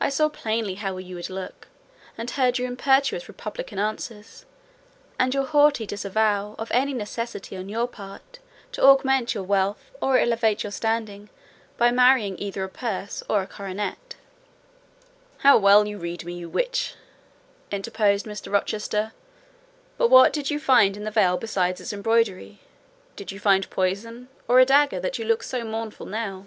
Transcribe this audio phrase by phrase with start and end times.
[0.00, 1.66] I saw plainly how you would look;
[2.16, 4.46] and heard your impetuous republican answers,
[5.18, 8.38] and your haughty disavowal of any necessity on your part
[8.70, 11.30] to augment your wealth, or elevate your standing,
[11.76, 14.14] by marrying either a purse or a coronet."
[15.38, 16.94] "How well you read me, you witch!"
[17.72, 18.52] interposed Mr.
[18.52, 19.10] Rochester:
[19.98, 22.60] "but what did you find in the veil besides its embroidery?
[23.16, 26.46] Did you find poison, or a dagger, that you look so mournful now?"